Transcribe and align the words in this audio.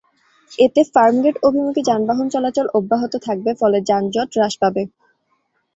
এতে 0.59 0.81
ফার্মগেট 0.93 1.35
অভিমুখী 1.43 1.81
যানবাহন 1.89 2.27
চলাচল 2.29 2.67
অব্যাহত 2.77 3.13
থাকবে, 3.27 3.51
ফলে 3.61 3.77
যানজট 3.89 4.29
হ্রাস 4.33 4.53
পাবে। 4.61 4.83